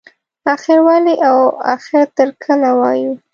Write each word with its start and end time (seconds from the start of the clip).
اخر 0.53 0.77
ولې 0.87 1.15
او 1.27 1.37
اخر 1.73 2.03
تر 2.17 2.29
کله 2.43 2.69
وایو. 2.79 3.13